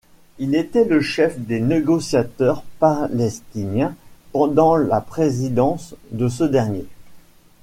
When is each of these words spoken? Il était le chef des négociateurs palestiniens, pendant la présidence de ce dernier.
Il 0.39 0.55
était 0.55 0.85
le 0.85 0.99
chef 0.99 1.37
des 1.37 1.59
négociateurs 1.59 2.63
palestiniens, 2.79 3.93
pendant 4.31 4.75
la 4.75 4.99
présidence 4.99 5.93
de 6.09 6.27
ce 6.27 6.43
dernier. 6.43 6.87